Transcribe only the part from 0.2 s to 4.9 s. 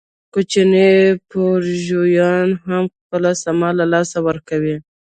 کوچني بورژوایان هم خپله سپما له لاسه ورکوي